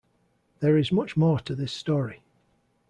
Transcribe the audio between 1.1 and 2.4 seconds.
more to this story.